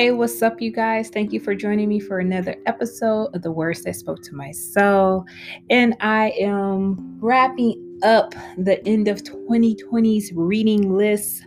[0.00, 1.10] Hey, what's up, you guys?
[1.10, 4.50] Thank you for joining me for another episode of The Words That Spoke to My
[4.50, 5.26] Soul.
[5.68, 11.44] And I am wrapping up the end of 2020's reading list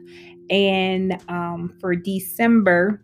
[0.52, 3.03] and um, for December.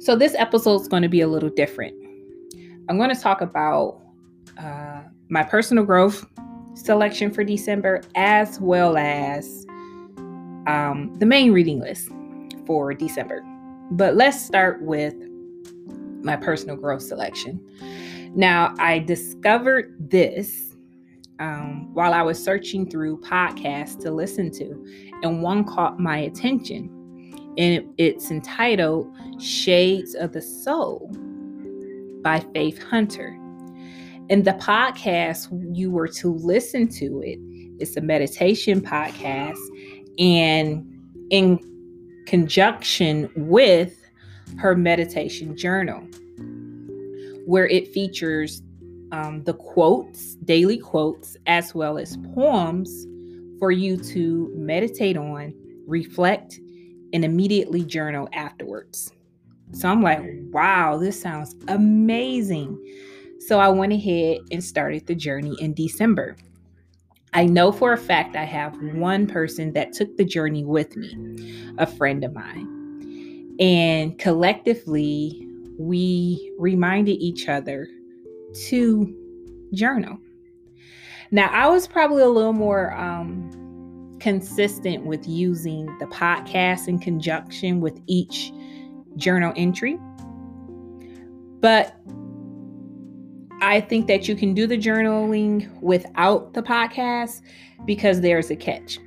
[0.00, 1.94] So, this episode is going to be a little different.
[2.88, 4.00] I'm going to talk about
[4.58, 6.26] uh, my personal growth
[6.74, 9.64] selection for December as well as
[10.66, 12.08] um, the main reading list
[12.66, 13.44] for December.
[13.90, 15.14] But let's start with
[16.22, 17.60] my personal growth selection.
[18.34, 20.74] Now, I discovered this
[21.38, 24.84] um, while I was searching through podcasts to listen to,
[25.22, 26.94] and one caught my attention.
[27.56, 31.10] And it, it's entitled Shades of the Soul
[32.22, 33.36] by Faith Hunter.
[34.30, 37.38] And the podcast, you were to listen to it,
[37.80, 39.58] it's a meditation podcast.
[40.18, 40.84] And
[41.30, 41.58] in
[42.28, 44.04] conjunction with
[44.58, 46.00] her meditation journal,
[47.46, 48.60] where it features
[49.12, 53.06] um, the quotes, daily quotes, as well as poems
[53.58, 55.54] for you to meditate on,
[55.86, 56.60] reflect,
[57.14, 59.10] and immediately journal afterwards.
[59.72, 62.78] So I'm like, wow, this sounds amazing.
[63.46, 66.36] So I went ahead and started the journey in December.
[67.38, 71.72] I know for a fact I have one person that took the journey with me,
[71.78, 73.54] a friend of mine.
[73.60, 75.46] And collectively,
[75.78, 77.86] we reminded each other
[78.66, 79.14] to
[79.72, 80.18] journal.
[81.30, 87.80] Now, I was probably a little more um, consistent with using the podcast in conjunction
[87.80, 88.52] with each
[89.14, 89.96] journal entry.
[91.60, 91.94] But
[93.60, 97.42] I think that you can do the journaling without the podcast
[97.84, 98.98] because there's a catch.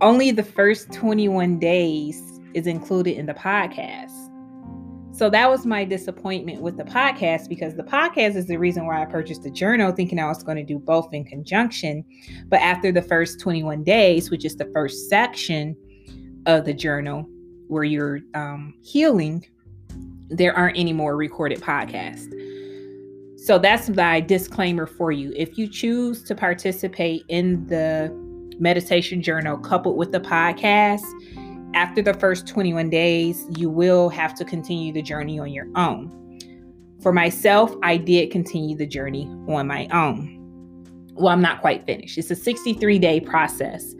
[0.00, 4.10] Only the first 21 days is included in the podcast.
[5.14, 9.02] So that was my disappointment with the podcast because the podcast is the reason why
[9.02, 12.04] I purchased the journal, thinking I was going to do both in conjunction.
[12.48, 15.76] But after the first 21 days, which is the first section
[16.46, 17.28] of the journal
[17.68, 19.46] where you're um, healing,
[20.30, 22.32] there aren't any more recorded podcasts.
[23.44, 25.32] So that's my disclaimer for you.
[25.34, 28.08] If you choose to participate in the
[28.60, 31.02] meditation journal coupled with the podcast,
[31.74, 36.38] after the first 21 days, you will have to continue the journey on your own.
[37.02, 40.38] For myself, I did continue the journey on my own.
[41.14, 42.18] Well, I'm not quite finished.
[42.18, 43.92] It's a 63 day process,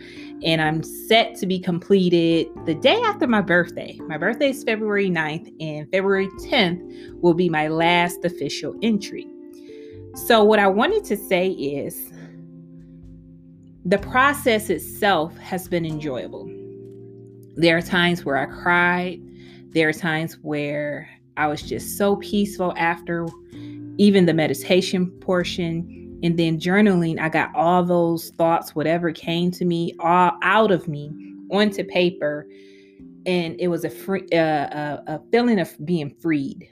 [0.45, 3.99] and I'm set to be completed the day after my birthday.
[4.07, 9.32] My birthday is February 9th, and February 10th will be my last official entry.
[10.15, 12.13] So, what I wanted to say is
[13.85, 16.51] the process itself has been enjoyable.
[17.57, 19.21] There are times where I cried,
[19.71, 21.09] there are times where
[21.39, 23.27] I was just so peaceful after
[23.97, 26.21] even the meditation portion.
[26.23, 30.89] And then journaling, I got all those thoughts, whatever came to me, all out of
[30.89, 31.11] me
[31.51, 32.47] onto paper.
[33.25, 36.69] And it was a free, uh, a, a feeling of being freed.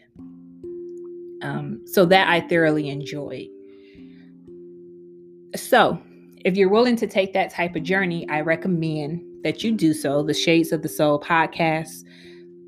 [1.43, 3.49] Um, so that I thoroughly enjoyed.
[5.57, 6.01] So,
[6.45, 10.23] if you're willing to take that type of journey, I recommend that you do so.
[10.23, 12.05] The Shades of the Soul podcast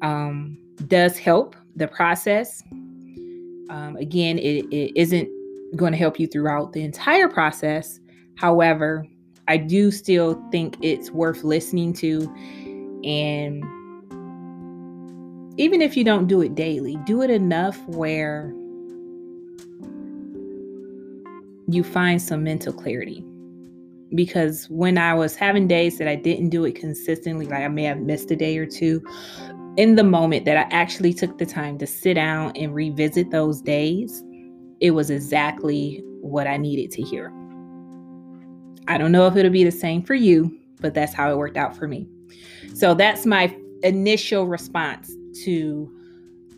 [0.02, 2.62] um, does help the process.
[3.70, 5.28] Um, again, it, it isn't
[5.76, 8.00] going to help you throughout the entire process.
[8.36, 9.06] However,
[9.48, 12.22] I do still think it's worth listening to.
[13.04, 13.64] And
[15.58, 18.52] even if you don't do it daily, do it enough where
[21.72, 23.24] you find some mental clarity.
[24.14, 27.84] Because when I was having days that I didn't do it consistently, like I may
[27.84, 29.02] have missed a day or two,
[29.76, 33.62] in the moment that I actually took the time to sit down and revisit those
[33.62, 34.22] days,
[34.80, 37.32] it was exactly what I needed to hear.
[38.88, 41.56] I don't know if it'll be the same for you, but that's how it worked
[41.56, 42.06] out for me.
[42.74, 45.10] So that's my initial response
[45.44, 45.90] to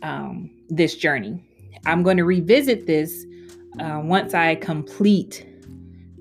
[0.01, 1.41] um, this journey.
[1.85, 3.25] I'm going to revisit this
[3.79, 5.45] uh, once I complete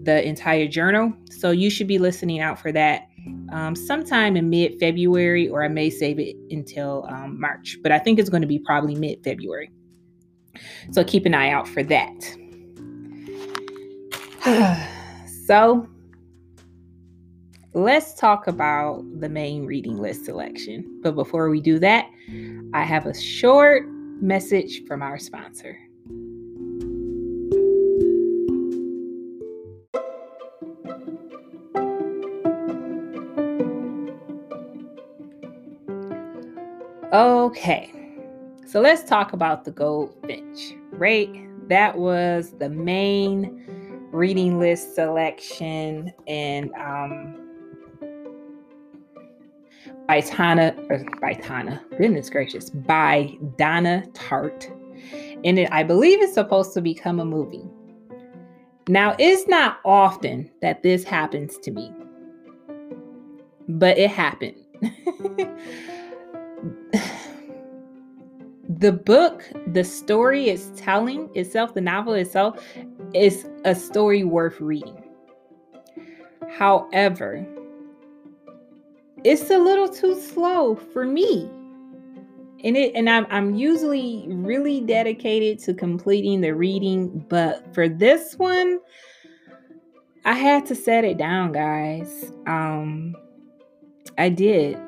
[0.02, 1.12] the entire journal.
[1.30, 3.08] So you should be listening out for that
[3.50, 7.98] um, sometime in mid February, or I may save it until um, March, but I
[7.98, 9.70] think it's going to be probably mid February.
[10.92, 12.14] So keep an eye out for that.
[15.46, 15.88] so
[17.72, 21.00] let's talk about the main reading list selection.
[21.02, 22.06] But before we do that,
[22.72, 25.78] I have a short message from our sponsor.
[37.14, 37.92] Okay,
[38.66, 41.30] so let's talk about the Goldfinch, right?
[41.68, 43.64] That was the main
[44.10, 47.36] reading list selection, and um,
[50.08, 54.68] by Tana, or by Tana, goodness gracious, by Donna Tartt.
[55.44, 57.62] And it, I believe it's supposed to become a movie.
[58.88, 61.92] Now, it's not often that this happens to me,
[63.68, 64.56] but it happened.
[68.68, 72.64] the book, the story it's telling itself, the novel itself,
[73.12, 75.02] is a story worth reading.
[76.56, 77.46] However,
[79.24, 81.50] it's a little too slow for me.
[82.62, 88.38] And it and I'm I'm usually really dedicated to completing the reading, but for this
[88.38, 88.80] one,
[90.24, 92.32] I had to set it down, guys.
[92.46, 93.14] Um
[94.16, 94.78] I did.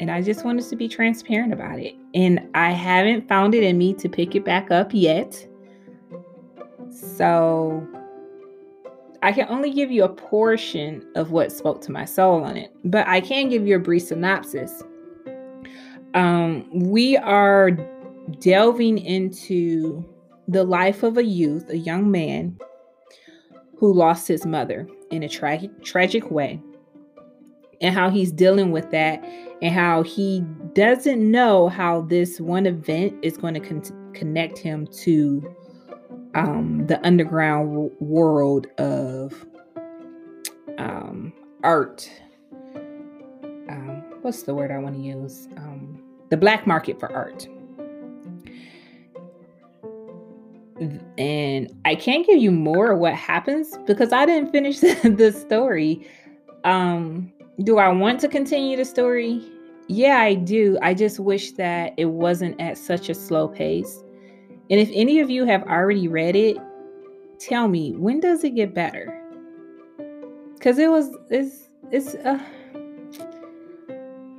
[0.00, 1.94] And I just wanted to be transparent about it.
[2.14, 5.46] And I haven't found it in me to pick it back up yet.
[6.90, 7.86] So
[9.22, 12.72] I can only give you a portion of what spoke to my soul on it,
[12.84, 14.82] but I can give you a brief synopsis.
[16.14, 17.72] Um, we are
[18.38, 20.04] delving into
[20.48, 22.58] the life of a youth, a young man
[23.76, 26.60] who lost his mother in a tragic tragic way
[27.80, 29.22] and how he's dealing with that
[29.62, 30.42] and how he
[30.74, 35.54] doesn't know how this one event is going to con- connect him to
[36.34, 39.46] um, the underground w- world of
[40.78, 41.32] um,
[41.62, 42.10] art.
[42.74, 45.48] Um, what's the word I want to use?
[45.56, 47.48] Um, the black market for art.
[51.16, 55.32] And I can't give you more of what happens because I didn't finish the, the
[55.32, 56.06] story.
[56.64, 57.32] Um,
[57.62, 59.42] do I want to continue the story?
[59.88, 60.78] Yeah, I do.
[60.82, 64.02] I just wish that it wasn't at such a slow pace
[64.68, 66.56] and if any of you have already read it,
[67.38, 69.12] tell me when does it get better?
[70.60, 72.40] Cause it was it's it's uh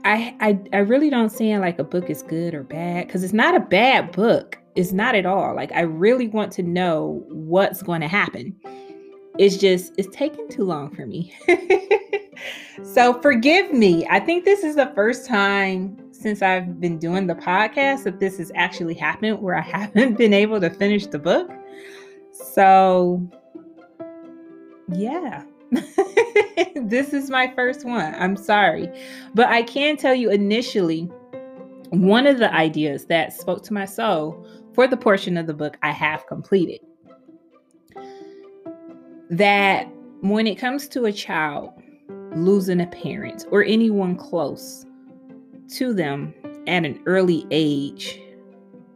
[0.03, 3.33] I I I really don't see like a book is good or bad because it's
[3.33, 4.57] not a bad book.
[4.75, 5.55] It's not at all.
[5.55, 8.53] Like I really want to know what's going to happen.
[9.39, 11.33] It's just it's taking too long for me.
[12.83, 14.05] so forgive me.
[14.09, 18.37] I think this is the first time since I've been doing the podcast that this
[18.37, 21.51] has actually happened where I haven't been able to finish the book.
[22.31, 23.27] So,
[24.89, 25.43] yeah.
[26.75, 28.15] this is my first one.
[28.15, 28.89] I'm sorry.
[29.33, 31.09] But I can tell you initially,
[31.89, 35.77] one of the ideas that spoke to my soul for the portion of the book
[35.81, 36.79] I have completed
[39.29, 39.87] that
[40.21, 41.71] when it comes to a child
[42.45, 44.85] losing a parent or anyone close,
[45.69, 46.33] to them
[46.67, 48.21] at an early age,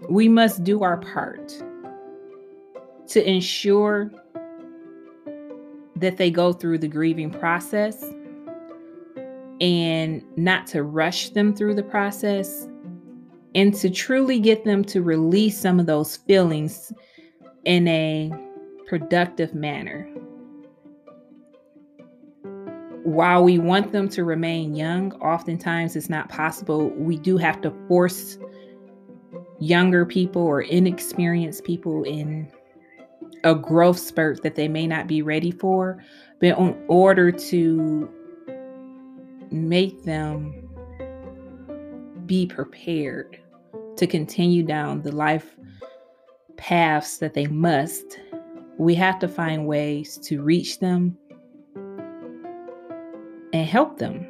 [0.10, 1.54] we must do our part
[3.08, 4.12] to ensure
[5.98, 8.04] that they go through the grieving process
[9.60, 12.68] and not to rush them through the process
[13.54, 16.92] and to truly get them to release some of those feelings
[17.66, 18.32] in a
[18.88, 20.10] productive manner
[23.04, 26.90] while we want them to remain young, oftentimes it's not possible.
[26.90, 28.38] We do have to force
[29.60, 32.52] younger people or inexperienced people in
[33.44, 36.04] a growth spurt that they may not be ready for,
[36.40, 38.10] but in order to
[39.52, 40.70] make them
[42.26, 43.40] be prepared
[43.98, 45.58] to continue down the life
[46.58, 48.20] paths that they must,
[48.78, 51.18] we have to find ways to reach them
[53.72, 54.28] help them.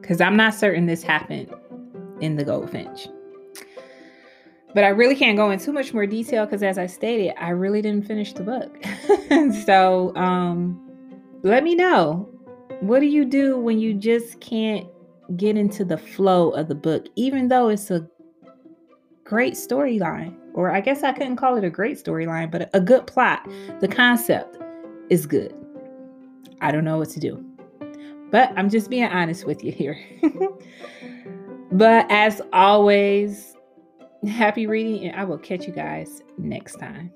[0.00, 1.54] Because I'm not certain this happened
[2.20, 3.08] in the Goldfinch.
[4.74, 7.50] But I really can't go into too much more detail because, as I stated, I
[7.50, 8.84] really didn't finish the book.
[9.66, 10.80] so, um,
[11.42, 12.28] let me know.
[12.80, 14.86] What do you do when you just can't
[15.36, 18.08] get into the flow of the book, even though it's a
[19.24, 20.36] great storyline?
[20.54, 23.48] or I guess I couldn't call it a great storyline, but a good plot.
[23.80, 24.58] The concept
[25.08, 25.54] is good.
[26.60, 27.44] I don't know what to do.
[28.30, 29.98] But I'm just being honest with you here.
[31.72, 33.56] but as always,
[34.28, 37.12] happy reading, and I will catch you guys next time.